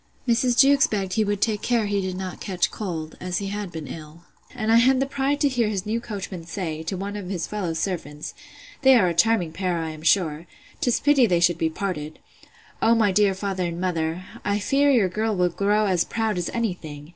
Mrs. 0.27 0.57
Jewkes 0.57 0.87
begged 0.87 1.13
he 1.13 1.23
would 1.23 1.41
take 1.41 1.61
care 1.61 1.85
he 1.85 2.01
did 2.01 2.17
not 2.17 2.41
catch 2.41 2.71
cold, 2.71 3.15
as 3.21 3.37
he 3.37 3.49
had 3.49 3.71
been 3.71 3.85
ill. 3.85 4.23
And 4.55 4.71
I 4.71 4.77
had 4.77 4.99
the 4.99 5.05
pride 5.05 5.39
to 5.41 5.47
hear 5.47 5.67
his 5.69 5.85
new 5.85 6.01
coachman 6.01 6.43
say, 6.47 6.81
to 6.81 6.97
one 6.97 7.15
of 7.15 7.29
his 7.29 7.45
fellow 7.45 7.73
servants, 7.73 8.33
They 8.81 8.95
are 8.95 9.09
a 9.09 9.13
charming 9.13 9.51
pair, 9.51 9.77
I 9.77 9.91
am 9.91 10.01
sure! 10.01 10.47
'tis 10.79 10.99
pity 11.01 11.27
they 11.27 11.39
should 11.39 11.59
be 11.59 11.69
parted!—O 11.69 12.95
my 12.95 13.11
dear 13.11 13.35
father 13.35 13.65
and 13.67 13.79
mother! 13.79 14.25
I 14.43 14.57
fear 14.57 14.89
your 14.89 15.07
girl 15.07 15.35
will 15.35 15.49
grow 15.49 15.85
as 15.85 16.03
proud 16.03 16.39
as 16.39 16.49
any 16.51 16.73
thing! 16.73 17.09